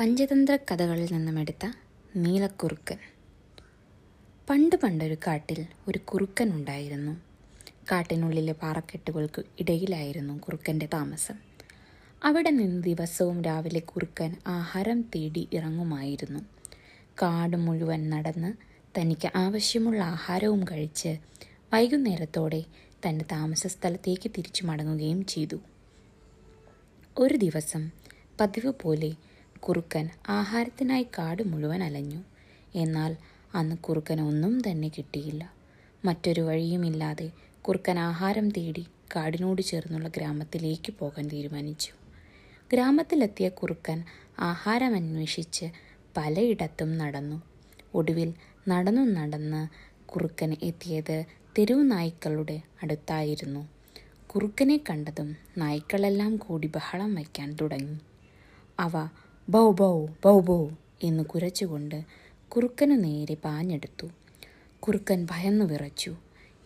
പഞ്ചതന്ത്ര 0.00 0.56
കഥകളിൽ 0.56 1.12
നിന്നും 1.12 1.38
എടുത്ത 1.38 1.72
നീലക്കുറുക്കൻ. 2.16 2.98
പണ്ട് 4.50 4.76
പണ്ടൊരു 4.76 5.16
കാട്ടിൽ 5.26 5.66
ഒരു 5.88 5.98
കുറുക്കൻ 5.98 6.52
ഉണ്ടായിരുന്നു. 6.52 7.20
കാട്ടിനുള്ളിലെ 7.92 8.52
പാറക്കെട്ടുകൾക്ക് 8.52 9.42
ഇടയിലായിരുന്നു 9.60 10.38
കുറുക്കന്റെ 10.38 10.88
താമസം. 10.94 11.34
അവിടെ 12.24 12.50
നിന്ന് 12.50 12.84
ദിവസവും 12.84 13.42
രാവിലെ 13.42 13.80
കുറുക്കൻ 13.80 14.36
ആഹാരം 14.46 15.02
തേടി 15.02 15.48
ഇറങ്ങുമായിരുന്നു. 15.52 16.40
കാട് 17.22 17.56
മുഴുവൻ 17.56 18.10
നടന്ന് 18.10 18.52
തനിക്ക് 19.00 19.36
ആവശ്യമുള്ള 19.36 20.02
ആഹാരവും 20.02 20.64
കഴിച്ച് 20.64 21.18
വൈകുന്നേരത്തോടെ 21.72 22.64
തന്റെ 23.06 23.24
താമസ 23.32 23.66
സ്ഥലത്തേക്ക് 23.66 24.30
തിരിച്ചു 24.38 24.64
മടങ്ങുകയും 24.64 25.26
ചെയ്തു. 25.26 25.56
ഒരു 27.18 27.36
ദിവസം 27.36 27.90
പതിവ് 28.40 28.72
പോലെ 28.82 29.14
കുറുക്കൻ 29.68 30.10
ആഹാരത്തിനായി 30.28 31.02
കാട് 31.02 31.42
മുഴുവൻ 31.42 31.82
അലഞ്ഞു. 31.82 32.22
എന്നാൽ 32.74 33.16
അന്ന് 33.54 33.76
കുറുക്കൻ 33.76 34.20
ഒന്നും 34.20 34.62
തന്നെ 34.70 34.88
കിട്ടിയില്ല. 34.88 35.52
മറ്റൊരു 36.04 36.40
വഴിയുമില്ലാതെ 36.40 37.30
കുറുക്കൻ 37.62 37.98
ആഹാരം 37.98 38.50
തേടി 38.50 38.86
കാടിനോട് 39.16 39.62
ചേർന്നുള്ള 39.62 40.08
ഗ്രാമത്തിലേക്ക് 40.08 40.92
പോകാൻ 40.98 41.28
തീരുമാനിച്ചു. 41.28 41.92
ഗ്രാമത്തിലെത്തിയ 42.72 43.48
കുറുക്കൻ 43.48 44.04
ആഹാരം 44.38 44.96
അന്വേഷിച്ച് 44.96 45.66
പലയിടത്തും 46.16 46.98
നടന്നു. 46.98 47.42
ഒടുവിൽ 47.94 48.34
നടന്നു 48.68 49.02
നടന്ന് 49.02 49.68
കുറുക്കൻ 50.08 50.56
എത്തിയത് 50.62 51.24
തെരുവ് 51.58 51.90
നായ്ക്കളുടെ 51.90 52.60
അടുത്തായിരുന്നു. 52.82 53.68
കുറുക്കനെ 54.26 54.80
കണ്ടതും 54.90 55.36
നായ്ക്കളെല്ലാം 55.58 56.36
കൂടി 56.36 56.66
ബഹളം 56.66 57.14
വയ്ക്കാൻ 57.14 57.56
തുടങ്ങി. 57.60 57.98
അവ 58.80 59.08
ബൗ 59.48 59.72
ബൗ 59.72 60.06
ബൗ 60.24 60.40
ബൗ 60.40 60.68
എന്ന് 61.02 61.22
കുരച്ചുകൊണ്ട് 61.22 62.04
കുറുക്കനു 62.48 62.94
നേരെ 62.94 63.34
പാഞ്ഞെടുത്തു. 63.34 64.06
കുറുക്കൻ 64.80 65.26
ഭയന്നു 65.30 65.64
വിറച്ചു. 65.64 66.16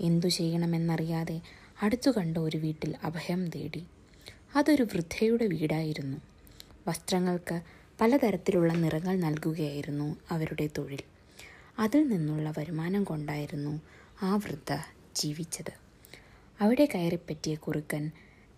എന്തു 0.00 0.26
ചെയ്യണമെന്നറിയാതെ 0.26 1.40
അടുത്തു 1.82 2.10
കണ്ട 2.10 2.38
ഒരു 2.38 2.56
വീട്ടിൽ 2.56 2.96
അഭയം 3.04 3.50
തേടി. 3.50 3.84
അതൊരു 4.56 4.82
വൃദ്ധയുടെ 4.82 5.46
വീടായിരുന്നു. 5.46 6.18
വസ്ത്രങ്ങൾക്ക് 6.88 7.60
പലതരത്തിലുള്ള 8.00 8.72
നിറങ്ങൾ 8.72 9.16
നൽകുകയായിരുന്നു 9.16 10.16
അവരുടെ 10.30 10.68
തൊഴിൽ. 10.78 11.02
അതിൽ 11.78 12.08
നിന്നുള്ള 12.08 12.54
വരുമാനം 12.58 13.04
കൊണ്ടായിരുന്നു 13.04 13.80
ആ 14.22 14.36
വൃദ്ധ 14.36 14.76
ജീവിച്ചത്. 15.16 15.72
അവിടെ 16.60 16.88
കയറിപ്പറ്റിയ 16.94 17.54
കുറുക്കൻ 17.54 18.10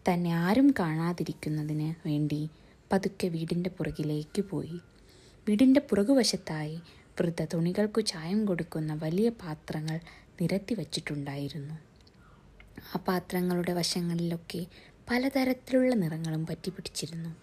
തന്നെ 0.09 0.31
ആരും 0.31 0.75
കാണാതിരിക്കുന്നതിന് 0.79 2.09
വേണ്ടി 2.09 2.49
പതുക്കെ 2.93 3.29
വീടിന്റെ 3.29 3.71
പുറകിലേക്ക് 3.71 4.43
പോയി. 4.43 4.81
വീടിന്റെ 5.49 5.81
പുറകുവശത്തായി 5.81 6.81
വൃദ്ധ 7.21 7.45
തുണികൾക്കു 7.45 8.01
ചായം 8.01 8.47
കൊടുക്കുന്ന 8.47 8.95
വലിയ 8.95 9.29
പാത്രങ്ങൾ 9.29 10.01
നിരത്തി 10.41 10.75
വച്ചിട്ടുണ്ടായിരുന്നു. 10.75 11.75
ആ 12.95 12.99
പാത്രങ്ങളുടെ 13.09 13.73
വശങ്ങളിലൊക്കെ 13.73 14.67
പലതരത്തിലുള്ള 15.11 15.95
നിറങ്ങളും 15.95 16.47
പറ്റിപ്പിടിച്ചിരുന്നു. 16.47 17.37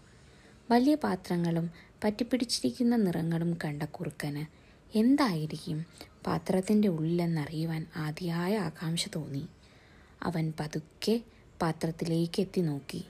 വലിയ 0.72 0.95
പാത്രങ്ങളും 0.95 1.72
പറ്റിപ്പിടിച്ചിരിക്കുന്ന 2.04 2.95
നിറങ്ങളും 2.95 3.58
കണ്ട 3.66 3.84
കുറുക്കന് 3.84 4.45
എന്തായിരിക്കും 4.98 5.86
പാത്രത്തിന്റെ 6.28 6.88
ഉള്ളിലെന്നറിയുവാൻ 6.88 7.88
ആദ്യമായ 7.95 8.58
ആകാംക്ഷ 8.58 9.08
തോന്നി. 9.16 9.48
അവൻ 10.23 10.54
പതുക്കെ 10.59 11.22
പാത്രത്തിലേക്ക് 11.61 12.42
എത്തി 12.42 12.61
നോക്കി. 12.61 13.06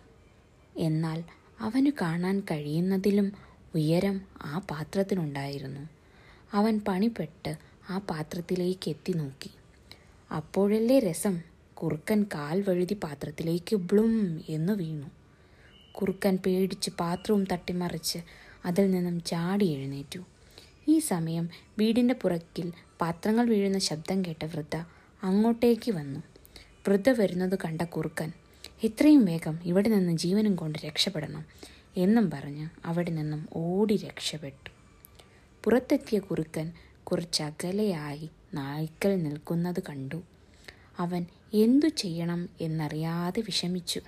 എന്നാൽ 0.78 1.24
അവന് 1.60 1.92
കാണാൻ 2.02 2.40
കഴിയുന്നതിലും 2.40 3.32
ഉയരം 3.76 4.22
ആ 4.42 4.62
പാത്രത്തിനുണ്ടായിരുന്നു. 4.72 5.90
അവൻ 6.54 6.82
പണിപ്പെട്ട് 6.88 7.58
ആ 7.90 7.98
പാത്രത്തിലേക്ക് 7.98 8.90
എത്തി 8.90 9.14
നോക്കി. 9.14 9.50
അപ്പോഴല്ലേ 10.32 11.00
രസം? 11.00 11.42
കുറുക്കൻ 11.74 12.24
കാൽ 12.24 12.62
വഴുതി 12.62 12.98
പാത്രത്തിലേക്ക് 13.04 13.76
ബ്ലും 13.76 14.42
എന്ന് 14.50 14.74
വീണു. 14.74 15.08
കുറുക്കൻ 15.92 16.40
പേടിച്ച് 16.46 16.90
പാത്രവും 17.00 17.46
തട്ടിമറിച്ച് 17.52 18.20
അതിൽ 18.66 18.92
നിന്നും 18.92 19.24
ചാടി 19.24 19.66
എഴുന്നേറ്റു. 19.66 20.20
ഈ 20.88 21.00
സമയം 21.00 21.50
വീടിന്റെ 21.80 22.14
പുറക്കിൽ 22.14 22.74
പാത്രങ്ങൾ 23.02 23.50
വീഴുന്ന 23.50 23.80
ശബ്ദം 23.80 24.26
കേട്ട 24.26 24.46
വൃദ്ധ 24.46 24.76
അങ്ങോട്ടേക്ക് 25.24 25.92
വന്നു. 25.92 26.20
വൃദ്ധ 26.88 27.10
വരുന്നത് 27.10 27.60
കണ്ട 27.66 27.82
കുറുക്കൻ 27.82 28.32
എത്രയും 28.84 29.26
വേഗം 29.26 29.60
ഇവിടെ 29.64 29.90
നിന്ന് 29.90 30.18
ജീവനും 30.18 30.56
കൊണ്ട് 30.56 30.80
രക്ഷപ്പെടണം 30.80 31.46
എന്നും 31.98 32.32
പറഞ്ഞ് 32.32 32.70
അവിടെ 32.86 33.12
നിന്നും 33.12 33.48
ഓടി 33.54 33.98
രക്ഷപ്പെട്ടു. 33.98 34.70
പുറത്തെത്തിയ 35.64 36.20
കുറുക്കൻ 36.20 36.72
കുറച്ചകലെയായി 37.04 38.30
നായ്ക്കൾ 38.54 39.16
നിൽക്കുന്നത് 39.16 39.80
കണ്ടു. 39.80 40.22
അവൻ 41.00 41.26
എന്തു 41.54 41.88
ചെയ്യണം 41.88 42.50
എന്നറിയാതെ 42.62 43.42
വിഷമിച്ചു. 43.42 44.02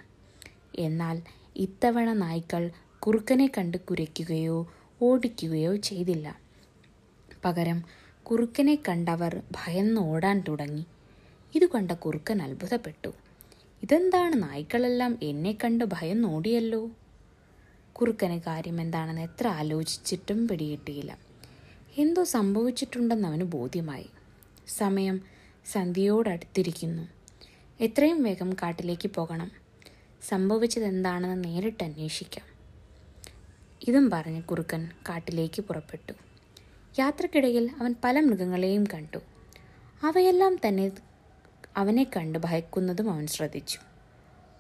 എന്നാൽ 0.79 1.21
ഇത്തവണ 1.55 2.13
നായ്ക്കൾ 2.13 2.71
കുറുക്കനെ 2.99 3.51
കണ്ട് 3.57 3.77
കുരയ്ക്കുകയോ 3.77 4.73
ഓടിക്കുകയോ 5.01 5.75
ചെയ്തില്ല. 5.75 6.39
പകരം 7.45 7.83
കുറുക്കനെ 8.23 8.79
കണ്ടവർ 8.89 9.41
ഭയന്ന് 9.51 10.01
ഓടാൻ 10.01 10.43
തുടങ്ങി. 10.47 10.85
ഇത് 11.55 11.69
കണ്ട 11.69 11.91
കുറുക്കൻ 11.91 12.41
അത്ഭുതപ്പെട്ടു. 12.41 13.13
ഇതെന്താണ്? 13.83 14.43
നായ്ക്കളെല്ലാം 14.43 15.17
എന്നെ 15.21 15.57
കണ്ട് 15.63 15.85
ഭയം 15.85 16.21
നോടിയല്ലോ. 16.21 16.89
കുറുക്കന് 17.93 18.41
കാര്യം 18.41 18.81
എന്താണെന്ന് 18.81 19.21
എത്ര 19.21 19.47
ആലോചിച്ചിട്ടും 19.47 20.47
പിടികിട്ടിയില്ല. 20.47 21.17
എന്തോ 21.97 22.23
സംഭവിച്ചിട്ടുണ്ടെന്ന് 22.23 23.27
അവന് 23.27 23.43
ബോധ്യമായി. 23.43 24.09
സമയം 24.67 25.21
സന്ധ്യയോടടുത്തിരിക്കുന്നു. 25.71 27.03
എത്രയും 27.79 28.23
വേഗം 28.23 28.53
കാട്ടിലേക്ക് 28.53 29.09
പോകണം. 29.09 29.51
സംഭവിച്ചതെന്താണെന്ന് 30.27 31.43
നേരിട്ട് 31.43 31.83
അന്വേഷിക്കാം. 31.83 32.45
ഇതും 33.87 34.09
പറഞ്ഞ് 34.09 34.43
കുറുക്കൻ 34.43 34.89
കാട്ടിലേക്ക് 35.09 35.61
പുറപ്പെട്ടു. 35.61 36.13
യാത്രക്കിടയിൽ 36.99 37.69
അവൻ 37.79 37.95
പല 38.03 38.19
മൃഗങ്ങളെയും 38.19 38.83
കണ്ടു. 38.93 39.17
അവയെല്ലാം 40.03 40.57
തന്നെ 40.67 40.91
അവനെ 41.77 42.03
കണ്ട് 42.03 42.39
ഭയക്കുന്നതും 42.39 43.11
അവൻ 43.11 43.27
ശ്രദ്ധിച്ചു. 43.27 43.79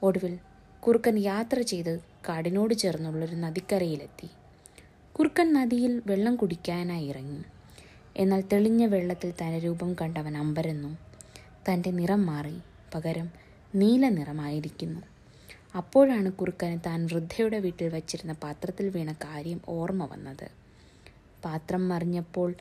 ഒടുവിൽ 0.03 0.37
കുറുക്കൻ 0.79 1.19
യാത്ര 1.19 1.61
ചെയ്ത് 1.61 1.99
കാടിനോട് 2.29 2.73
ചേർന്നുള്ളൊരു 2.73 3.35
നദിക്കരയിലെത്തി. 3.35 4.29
കുറുക്കൻ 5.13 5.53
നദിയിൽ 5.53 6.01
വെള്ളം 6.07 6.35
കുടിക്കാനായി 6.35 7.05
ഇറങ്ങി. 7.05 7.43
എന്നാൽ 8.17 8.43
തെളിഞ്ഞ 8.53 8.85
വെള്ളത്തിൽ 8.85 9.33
തന്റെ 9.41 9.59
രൂപം 9.59 9.93
കണ്ടവൻ 9.93 10.37
അമ്പരന്നു. 10.37 10.97
തന്റെ 11.69 11.91
നിറം 11.91 12.25
മാറി 12.25 12.57
പകരം 12.95 13.31
നീല 13.75 14.09
നിറമായിരിക്കുന്നു. 14.09 14.99
അപ്പോഴാണ് 15.75 16.31
കുറുക്കന് 16.31 16.79
താൻ 16.85 17.05
വൃദ്ധയുടെ 17.05 17.59
വീട്ടിൽ 17.59 17.89
വച്ചിരുന്ന 17.89 18.33
പാത്രത്തിൽ 18.33 18.89
വീണ 18.89 19.11
കാര്യം 19.11 19.61
ഓർമ്മ 19.69 20.05
വന്നത്. 20.05 20.51
പാത്രം 21.45 21.89
മറിഞ്ഞപ്പോൾ 21.89 22.55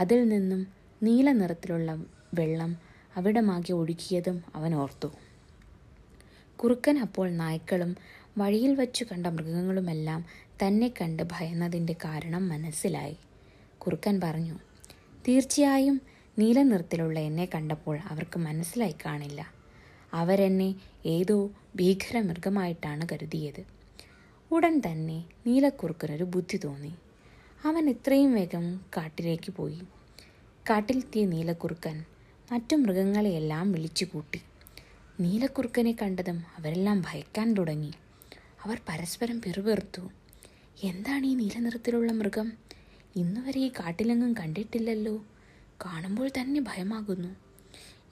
അതിൽ 0.00 0.28
നിന്നും 0.28 0.66
നീല 1.02 1.32
നിറത്തിലുള്ള 1.32 2.04
വെള്ളം 2.34 2.85
അവിടമാകെ 3.16 3.72
ഒഴുകിയതും 3.72 4.44
അവൻ 4.54 4.74
ഓർത്തു. 4.74 5.08
കുറുക്കൻ 6.56 6.98
അപ്പോൾ 6.98 7.30
നായ്ക്കളും 7.30 7.96
വഴിയിൽ 8.38 8.74
വച്ചു 8.74 9.04
കണ്ട 9.04 9.26
മൃഗങ്ങളുമെല്ലാം 9.26 10.24
തന്നെ 10.62 10.88
കണ്ട് 10.88 11.22
ഭയന്നതിന്റെ 11.22 11.92
കാരണം 11.92 12.48
മനസ്സിലായി. 12.48 13.16
കുറുക്കൻ 13.78 14.20
പറഞ്ഞു 14.20 14.58
തീർച്ചയായും 15.28 16.00
നീല 16.38 16.62
നിറത്തിലുള്ള 16.62 17.18
എന്നെ 17.18 17.48
കണ്ടപ്പോൾ 17.54 17.98
അവർക്ക് 17.98 18.38
മനസ്സിലായി 18.38 18.94
കാണില്ല. 19.06 19.52
അവരെന്നെ 20.12 20.74
ഏതോ 21.06 21.50
ഭീകര 21.76 22.20
മൃഗമായിട്ടാണ് 22.20 23.06
കരുതിയത്. 23.12 23.64
ഉടൻ 24.52 24.82
തന്നെ 24.86 25.24
നീലക്കുറുക്കനൊരു 25.46 26.24
ബുദ്ധി 26.24 26.56
തോന്നി. 26.56 26.94
അവൻ 27.64 27.90
ഇത്രയും 27.90 28.34
വേഗം 28.34 28.80
കാട്ടിലേക്ക് 28.96 29.52
പോയി. 29.52 29.80
കാട്ടിലെത്തിയ 30.70 31.24
നീലക്കുറുക്കൻ 31.26 32.04
മറ്റു 32.52 32.76
മൃഗങ്ങളെയെല്ലാം 32.76 33.72
വിളിച്ചുകൂട്ടി. 33.72 34.42
നീലക്കുറുക്കനെ 35.20 35.96
കണ്ടതും 36.02 36.44
അവരെല്ലാം 36.58 37.00
ഭയക്കാൻ 37.00 37.54
തുടങ്ങി. 37.54 37.92
അവർ 38.64 38.80
പരസ്പരം 38.88 39.40
പിറുപിറുത്തു. 39.40 40.10
എന്താണ് 40.84 41.26
ഈ 41.26 41.34
നീലനിറത്തിലുള്ള 41.34 42.12
മൃഗം? 42.12 42.52
ഇന്നുവരെ 43.16 43.60
ഈ 43.60 43.68
കാട്ടിലെങ്ങും 43.68 44.32
കണ്ടിട്ടില്ലല്ലോ. 44.32 45.24
കാണുമ്പോൾ 45.84 46.28
തന്നെ 46.28 46.60
ഭയമാകുന്നു. 46.60 47.28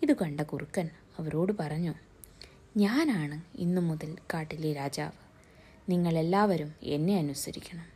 ഇത് 0.03 0.17
കണ്ട 0.17 0.41
കുറുക്കൻ 0.41 0.91
അവരോട് 1.19 1.53
പറഞ്ഞു 1.61 1.95
ഞാനാണ് 2.77 3.43
ഇന്നു 3.55 3.81
മുതൽ 3.81 4.17
കാട്ടിലെ 4.35 4.73
രാജാവ്. 4.73 5.13
നിങ്ങളെല്ലാവരും 5.89 6.75
എന്നെ 6.83 7.17
അനുസരിക്കണം. 7.17 7.87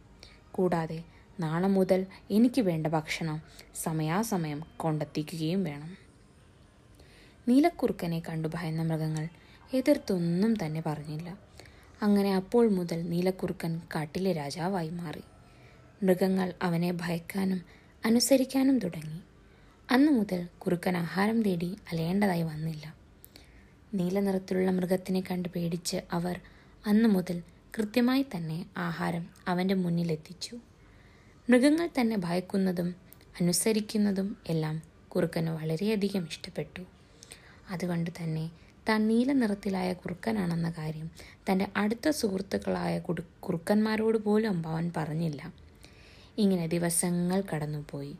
കൂടാതെ 0.52 1.04
നാളെ 1.40 1.68
മുതൽ 1.68 2.06
എനിക്ക് 2.30 2.60
വേണ്ട 2.60 2.86
ഭക്ഷണം 2.86 3.42
സമയാസമയം 3.74 4.62
കൊണ്ടെത്തിക്കുകയും 4.76 5.64
വേണം. 5.64 6.07
നീലക്കുറുക്കനെ 7.48 8.20
കണ്ടു 8.20 8.48
ഭയന്ന 8.54 8.82
മൃഗങ്ങൾ 8.82 9.28
എതിർത്തൊന്നും 9.74 10.54
തന്നെ 10.54 10.82
പറഞ്ഞില്ല. 10.86 11.38
അങ്ങനെ 12.02 12.34
അപ്പോൾ 12.34 12.68
മുതൽ 12.68 13.10
നീലക്കുറുക്കൻ 13.10 13.80
കാട്ടിലെ 13.94 14.32
രാജാവായി 14.32 14.88
മാറി. 14.88 15.24
മൃഗങ്ങൾ 16.02 16.54
അവനെ 16.62 16.92
ഭയക്കാനും 16.92 17.60
അനുസരിക്കാനും 18.04 18.78
തുടങ്ങി. 18.78 19.20
അന്നു 19.90 20.12
മുതൽ 20.12 20.46
കുറുക്കൻ 20.58 20.96
ആഹാരം 20.96 21.42
തേടി 21.42 21.76
അലയേണ്ടതായി 21.92 22.42
വന്നില്ല. 22.42 22.94
നീലനിറത്തിലുള്ള 23.94 24.70
മൃഗത്തിനെ 24.70 25.20
കണ്ട് 25.20 25.48
പേടിച്ച് 25.48 25.96
അവർ 26.12 26.40
അന്നു 26.86 27.08
മുതൽ 27.08 27.42
കൃത്യമായി 27.78 28.26
തന്നെ 28.36 28.66
ആഹാരം 28.78 29.26
അവന്റെ 29.48 29.74
മുന്നിലെത്തിച്ചു 29.74 30.56
മൃഗങ്ങൾ 31.48 31.88
തന്നെ 32.00 32.16
ഭയക്കുന്നതും 32.16 32.94
അനുസരിക്കുന്നതും 33.40 34.36
എല്ലാം 34.48 34.82
കുറുക്കന് 35.08 35.50
വളരെയധികം 35.50 36.24
ഇഷ്ടപ്പെട്ടു. 36.24 36.97
അതുകൊണ്ട് 37.70 38.10
തന്നെ 38.22 38.50
താൻ 38.88 39.08
നീല 39.08 39.32
നിറത്തിലായ 39.32 39.92
കുറുക്കനാണെന്ന 39.92 40.70
കാര്യം 40.70 41.10
തന്റെ 41.50 41.68
അടുത്ത 41.76 42.10
സുഹൃത്തുക്കളായ 42.10 42.98
കുടു 42.98 43.22
കുറുക്കന്മാരോട് 43.40 44.18
പോലും 44.18 44.68
അവൻ 44.68 44.92
പറഞ്ഞില്ല. 44.96 45.52
ഇങ്ങനെ 46.38 46.66
ദിവസങ്ങൾ 46.66 47.42
കടന്നുപോയി. 47.54 48.16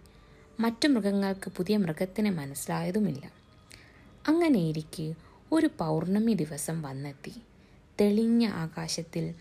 മറ്റു 0.61 0.89
മൃഗങ്ങൾക്ക് 0.89 1.51
പുതിയ 1.57 1.77
മൃഗത്തിനെ 1.77 2.31
മനസ്സിലായതുമില്ല. 2.31 3.33
അങ്ങനെയിരിക്കെ 4.29 5.15
ഒരു 5.53 5.71
പൗർണമി 5.79 6.33
ദിവസം 6.33 6.83
വന്നെത്തി. 6.83 7.33
തെളിഞ്ഞ 8.01 8.47
ആകാശത്തിൽ 8.47 9.35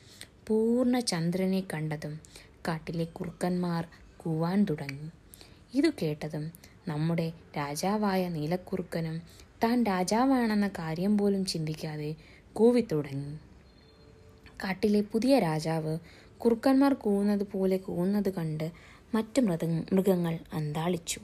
പൂർണ 0.47 0.99
ചന്ദ്രനെ 0.99 1.63
കണ്ടതും 1.73 2.19
കാട്ടിലെ 2.67 3.05
കുറുക്കന്മാർ 3.05 3.87
കൂവാൻ 4.17 4.63
തുടങ്ങി. 4.63 5.09
ഇതു 5.73 5.89
കേട്ടതും 6.01 6.51
നമ്മുടെ 6.87 7.33
രാജാവായ 7.57 8.29
നീലക്കുറുക്കനും 8.29 9.21
താൻ 9.63 9.83
രാജാവാണെന്ന 9.83 10.67
കാര്യം 10.67 11.17
പോലും 11.17 11.45
ചിന്തിക്കാതെ 11.45 12.15
കൂവിത്തുടങ്ങി 12.53 13.37
കാട്ടിലെ 14.63 15.01
പുതിയ 15.01 15.39
രാജാവ് 15.39 15.97
കുറുക്കന്മാർ 16.37 16.93
കൂവുന്നത് 16.93 17.43
പോലെ 17.43 17.77
കൂവുന്നത് 17.77 18.29
കണ്ട് 18.29 18.71
മറ്റു 19.15 19.41
മൃഗ 19.41 19.65
മൃഗങ്ങൾ 19.93 20.39
അന്താളിച്ചു. 20.53 21.19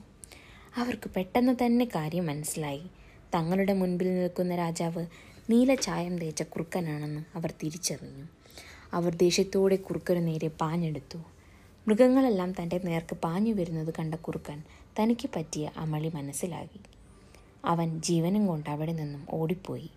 അവർക്ക് 0.76 1.10
പെട്ടെന്ന് 1.10 1.64
തന്നെ 1.64 1.84
കാര്യം 1.84 2.26
മനസ്സിലായി. 2.26 2.82
തങ്ങളുടെ 3.34 3.72
മുൻപിൽ 3.72 4.14
നിൽക്കുന്ന 4.14 4.56
രാജാവ് 4.56 5.06
നീലചായം 5.50 6.18
തേച്ച 6.18 6.42
കുറുക്കനാണെന്ന് 6.42 7.20
അവർ 7.34 7.54
തിരിച്ചറിഞ്ഞു. 7.62 8.26
അവർ 8.92 9.14
ദേഷ്യത്തോടെ 9.14 9.76
കുറുക്കനു 9.76 10.20
നേരെ 10.20 10.48
പാഞ്ഞെടുത്തു. 10.48 11.18
മൃഗങ്ങളെല്ലാം 11.88 12.52
തന്റെ 12.52 12.80
നേർക്ക് 12.84 13.16
പാഞ്ഞു 13.16 13.54
വരുന്നത് 13.54 13.94
കണ്ട 13.98 14.14
കുറുക്കൻ 14.14 14.62
തനിക്ക് 15.00 15.30
പറ്റിയ 15.36 15.70
അമളി 15.76 16.08
മനസ്സിലാക്കി. 16.08 16.80
അവൻ 17.64 18.00
ജീവനും 18.00 18.46
കൊണ്ട് 18.46 18.70
അവിടെ 18.70 18.92
നിന്നും 18.92 19.26
ഓടിപ്പോയി. 19.30 19.90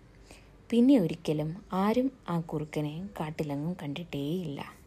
പിന്നെ 0.70 0.98
ഒരിക്കലും 0.98 1.56
ആരും 1.72 2.10
ആ 2.28 2.40
കുറുക്കനെ 2.40 3.08
കാട്ടിലെങ്ങും 3.20 3.76
കണ്ടിട്ടേയില്ല. 3.82 4.78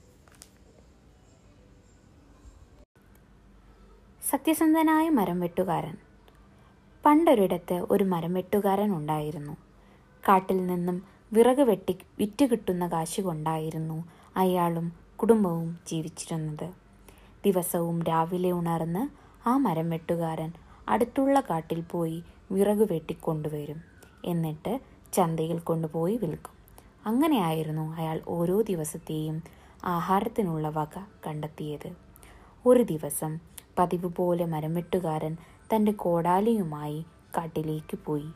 സത്യസന്ധനായ 4.29 5.09
മരം 5.09 5.39
വെട്ടുകാരൻ. 5.39 5.97
പണ്ടൊരിടത്ത് 7.05 7.85
ഒരു 7.91 8.03
മരം 8.03 8.33
വെട്ടുകാരൻ 8.33 8.95
ഉണ്ടായിരുന്നു. 8.95 9.57
കാട്ടിൽ 10.27 10.67
നിന്നും 10.67 11.03
വിറക് 11.33 11.61
വെട്ടി 11.61 11.97
വിറ്റ് 12.19 12.45
കിട്ടുന്ന 12.45 12.87
കാശ് 12.87 13.21
കൊണ്ടായിരുന്നു 13.21 14.05
അയാളും 14.35 14.91
കുടുംബവും 15.15 15.79
ജീവിച്ചിരുന്നത്. 15.87 16.69
ദിവസവും 17.45 18.03
രാവിലെ 18.03 18.51
ഉണർന്ന് 18.51 19.03
ആ 19.49 19.57
മരം 19.57 19.89
വെട്ടുകാരൻ 19.89 20.53
അടുത്തുള്ള 20.91 21.39
കാട്ടിൽ 21.39 21.81
പോയി 21.81 22.23
വിറക് 22.51 22.93
വെട്ടിക്കൊണ്ടുവരും. 22.93 23.81
എന്നിട്ട് 24.25 24.79
ചന്തയിൽ 25.13 25.59
കൊണ്ടുപോയി 25.59 26.17
വിൽക്കും. 26.17 26.61
അങ്ങനെയായിരുന്നു 27.05 27.95
അയാൾ 27.95 28.21
ഓരോ 28.27 28.61
ദിവസത്തെയും 28.61 29.43
ആഹാരത്തിനുള്ള 29.83 30.69
വക 30.69 30.99
കണ്ടെത്തിയത്. 31.27 31.91
ഒരു 32.65 32.83
ദിവസം 32.83 33.39
പതിവ് 33.79 34.07
പോലെ 34.07 34.45
മരം 34.45 34.73
വെട്ടുകാരൻ 34.73 35.37
തന്റെ 35.75 35.91
കോടാലിയുമായി 35.91 37.05
കാട്ടിലേക്ക് 37.37 37.97
പോയി. 38.05 38.29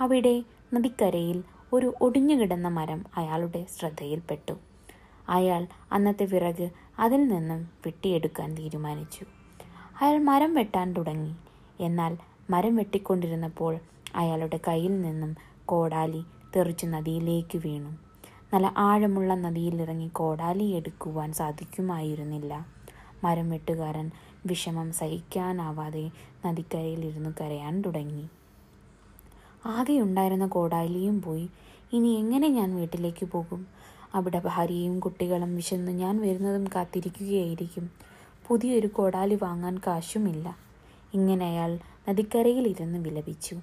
അവിടെ 0.00 0.44
നദിക്കരയിൽ 0.74 1.44
ഒരു 1.72 1.94
ഒടിഞ്ഞുകിടന്ന 2.00 2.68
മരം 2.68 3.04
അയാളുടെ 3.16 3.66
ശ്രദ്ധയിൽപ്പെട്ടു. 3.78 4.52
അയാൾ 5.28 5.66
അന്നത്തെ 5.92 6.26
വിറക് 6.26 6.70
അതിൽ 6.98 7.28
നിന്നും 7.28 7.68
വെട്ടിയെടുക്കാൻ 7.86 8.54
തീരുമാനിച്ചു. 8.54 9.24
അയാൾ 10.00 10.18
മരം 10.18 10.54
വെട്ടാൻ 10.54 10.92
തുടങ്ങി. 10.92 11.34
എന്നാൽ 11.80 12.18
മരം 12.50 12.76
വെട്ടിക്കൊണ്ടിരുന്നപ്പോൾ 12.76 13.78
അയാളുടെ 14.14 14.60
കയ്യിൽ 14.68 15.02
നിന്നും 15.02 15.36
കോടാലി 15.66 16.24
തെറിച്ച് 16.56 16.86
നദിയിലേക്ക് 16.86 17.58
വീണു. 17.58 17.96
നല്ല 18.54 18.74
ആഴമുള്ള 18.78 19.34
നദിയിലിറങ്ങി 19.34 20.08
കോടാലി 20.08 20.64
എടുക്കുവാൻ 20.64 21.32
സാധിക്കുമായിരുന്നില്ല. 21.32 22.66
മരം 23.24 23.50
വെട്ടുകാരൻ 23.50 24.10
വിഷമം 24.46 24.92
സഹിക്കാനാവാതെ 24.92 26.10
നദിക്കരയിലിരുന്ന് 26.46 27.30
കരയാൻ 27.40 27.82
തുടങ്ങി. 27.82 28.28
ആകെ 29.66 30.00
ഉണ്ടായിരുന്ന 30.00 30.46
കോടാലിയും 30.46 31.22
പോയി. 31.22 31.48
ഇനി 31.92 32.08
എങ്ങനെ 32.08 32.48
ഞാൻ 32.48 32.76
വീട്ടിലേക്ക് 32.76 33.26
പോകും? 33.26 33.66
അവിടെ 34.14 34.42
ഭാര്യയും 34.44 35.00
കുട്ടികളും 35.00 35.56
വിശന്ന് 35.56 35.92
ഞാൻ 35.92 36.20
വരുന്നതും 36.20 36.66
കാത്തിരിക്കുകയായിരിക്കും. 36.74 37.90
പുതിയൊരു 38.48 38.86
കോടാലി 38.86 39.38
വാങ്ങാൻ 39.42 39.78
കാശുമില്ല. 39.86 40.65
ഇങ്ങനെ 41.16 41.44
അയാൾ 41.46 41.72
നദിക്കരയിലിരുന്ന് 42.08 42.98
വിലപിച്ചു. 42.98 43.56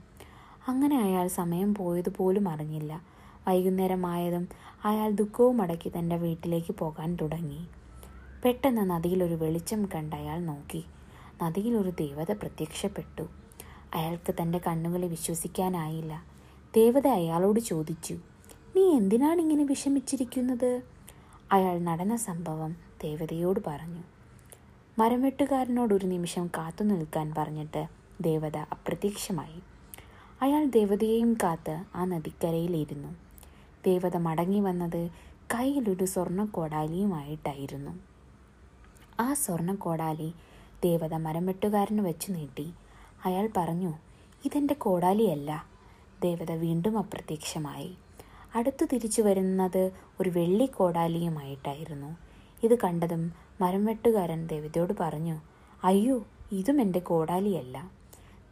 അങ്ങനെ 0.68 0.96
അയാൾ 1.06 1.28
സമയം 1.28 1.74
പോയതുപോലും 1.74 2.50
അറിഞ്ഞില്ല. 2.50 2.94
വൈകുന്നേരമായതും 3.48 4.44
അയാൾ 4.86 5.10
ദുഃഖവും 5.12 5.58
അടക്കി 5.62 5.90
തന്റെ 5.98 6.18
വീട്ടിലേക്ക് 6.18 6.74
പോകാൻ 6.74 7.10
തുടങ്ങി. 7.22 7.62
പെട്ടെന്ന് 8.44 8.84
നദിയിലൊരു 8.90 9.38
വെളിച്ചം 9.44 9.82
കണ്ട് 9.96 10.16
അയാൾ 10.16 10.40
നോക്കി. 10.52 10.82
നദിയിൽ 11.44 11.74
ഒരു 11.78 11.90
ദേവത 11.90 12.32
പ്രത്യക്ഷപ്പെട്ടു. 12.32 13.26
അയാൾക്ക് 13.94 14.32
തന്റെ 14.42 14.60
കണ്ണുകളെ 14.68 15.08
വിശ്വസിക്കാനായില്ല. 15.08 16.14
ദേവത 16.76 17.08
അയാളോട് 17.20 17.60
ചോദിച്ചു 17.72 18.16
നീ 18.76 18.84
എന്തിനാണ് 19.00 19.40
ഇങ്ങനെ 19.42 19.64
വിഷമിച്ചിരിക്കുന്നത്? 19.64 20.72
അയാൾ 21.52 21.76
നടന്ന 21.90 22.16
സംഭവം 22.28 22.72
ദേവതയോട് 23.04 23.60
പറഞ്ഞു. 23.68 24.04
മരംവെട്ടുകാരനോട് 24.98 25.94
ഒരു 25.94 26.06
നിമിഷം 26.06 26.48
കാത്തു 26.48 26.84
നിൽക്കാൻ 26.84 27.34
പറഞ്ഞിട്ട് 27.38 27.88
ദേവത 28.22 28.58
അപ്രത്യക്ഷമായി. 28.58 29.60
അയാൾ 30.42 30.66
ദേവതയെയും 30.66 31.34
കാത്ത് 31.44 31.84
ആ 31.96 32.06
നദിക്കരയിലിരുന്നു. 32.06 33.16
ദേവത 33.86 34.18
മടങ്ങി 34.18 34.60
വന്നത് 34.60 35.10
കയ്യിലൊരു 35.54 36.06
സ്വർണ 36.06 36.46
കോടാലിയുമായിട്ടായിരുന്നു 36.46 37.94
ആ 39.20 39.34
സ്വർണ 39.34 39.74
കോടാലി 39.76 40.34
ദേവത 40.84 41.14
മരംവെട്ടുകാരന് 41.14 42.00
വെച്ച് 42.00 42.32
നീട്ടി. 42.32 42.74
അയാൾ 43.26 43.50
പറഞ്ഞു 43.58 43.94
ഇതെന്റെ 44.46 44.74
കോടാലിയല്ല. 44.74 45.66
ദേവത 46.22 46.52
വീണ്ടും 46.52 46.98
അപ്രത്യക്ഷമായി. 46.98 47.98
അടുത്തു 48.56 48.86
തിരിച്ചു 48.86 49.22
വരുന്നത് 49.22 49.92
ഒരു 50.20 50.30
വെള്ളി 50.30 50.66
കോടാലിയുമായിട്ടായിരുന്നു. 50.66 52.12
ഇത് 52.64 52.76
കണ്ടതും 52.80 53.24
മരം 53.62 53.86
വെട്ടുകാരൻ 53.86 54.48
ദേവതയോട് 54.48 54.94
പറഞ്ഞു 55.00 55.38
അയ്യോ 55.84 56.26
ഇതും 56.52 56.82
എന്റെ 56.82 57.00
കോടാലിയല്ല. 57.00 57.92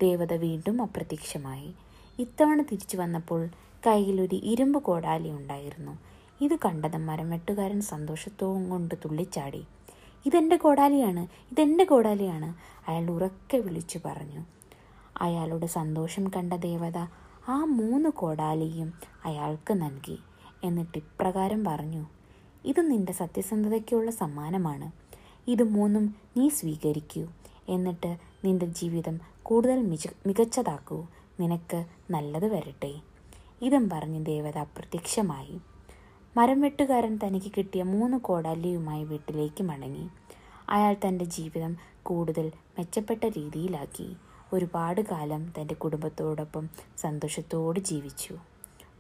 ദേവത 0.01 0.33
വീണ്ടും 0.33 0.81
അപ്രത്യക്ഷമായി. 0.81 1.73
ഇത്തവണ 2.19 2.61
തിരിച്ചു 2.61 2.97
വന്നപ്പോൾ 2.97 3.49
കയ്യിലൊരു 3.87 4.35
ഇരുമ്പ് 4.35 4.79
കോടാലി 4.79 5.29
ഉണ്ടായിരുന്നു. 5.29 5.97
ഇത് 6.41 6.55
കണ്ടത് 6.65 6.97
മരം 6.97 7.29
വെട്ടുകാരൻ 7.29 7.81
സന്തോഷത്തോം 7.81 8.69
കൊണ്ട് 8.69 8.95
തുള്ളിച്ചാടി. 9.05 9.65
ഇതെന്റെ 10.25 10.55
കോടാലിയാണ് 10.55 11.27
ഇതെന്റെ 11.51 11.83
കോടാലിയാണ് 11.83 12.53
അയാൾ 12.87 13.11
ഉറക്കെ 13.11 13.57
വിളിച്ചു 13.57 13.99
പറഞ്ഞു. 14.05 14.41
അയാളുടെ 15.21 15.65
സന്തോഷം 15.65 16.27
കണ്ട 16.27 16.53
ദേവത 16.53 16.97
ആ 17.47 17.65
മൂന്ന് 17.65 18.09
കോടാലിയും 18.09 18.93
അയാൾക്ക് 19.25 19.73
നൽകി. 19.73 20.19
എന്നിട്ട് 20.63 20.97
ഇപ്രകാരം 20.97 21.65
പറഞ്ഞു 21.65 22.05
ഇത് 22.65 22.91
നിന്റെ 22.91 23.13
സത്യസന്ധതയ്ക്കുള്ള 23.13 24.11
സമ്മാനമാണ്. 24.11 24.91
ഇത് 25.49 25.63
മൂന്നും 25.63 26.15
നീ 26.37 26.49
സ്വീകരിക്കൂ. 26.49 27.27
എന്നിട്ട് 27.69 28.17
നിന്റെ 28.45 28.65
ജീവിതം 28.65 29.19
കൂടുതൽ 29.43 29.81
മിച 29.81 30.07
മികച്ചതാക്കൂ. 30.27 31.05
നിനക്ക് 31.39 31.85
നല്ലത് 32.11 32.53
വരട്ടെ. 32.53 32.93
ഇതും 33.61 33.89
പറഞ്ഞ് 33.89 34.25
ദേവത 34.25 34.57
അപ്രത്യക്ഷമായി. 34.57 35.59
മരം 36.37 36.61
വെട്ടുകാരൻ 36.61 37.19
തനിക്ക് 37.23 37.51
കിട്ടിയ 37.57 37.83
മൂന്ന് 37.83 38.17
കോടാലിയുമായി 38.17 39.03
വീട്ടിലേക്ക് 39.03 39.63
മടങ്ങി. 39.63 40.09
അയാൾ 40.69 40.95
തന്റെ 41.07 41.25
ജീവിതം 41.25 41.77
കൂടുതൽ 42.03 42.51
മെച്ചപ്പെട്ട 42.77 43.25
രീതിയിലാക്കി. 43.25 44.15
ഒരുപാട് 44.53 45.01
കാലം 45.01 45.53
തന്റെ 45.61 45.73
കുടുംബത്തോടൊപ്പം 45.73 46.69
സന്തോഷത്തോടെ 46.97 47.79
ജീവിച്ചു. 47.79 48.37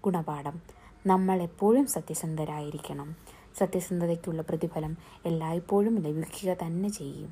ഗുണപാഠം 0.05 0.61
നമ്മൾ 1.05 1.41
എപ്പോഴും 1.41 1.85
സത്യസന്ധരായിരിക്കണം. 1.87 3.15
സത്യസന്ധതയ്ക്കുള്ള 3.59 4.41
പ്രതിഫലം 4.41 4.97
എല്ലായ്പ്പോഴും 5.25 5.95
ലഭിക്കുക 5.95 6.55
തന്നെ 6.63 6.89
ചെയ്യും. 6.89 7.31